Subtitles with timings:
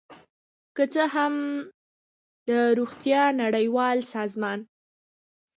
[0.75, 1.33] که څه هم
[2.47, 4.59] د روغتیا نړیوال سازمان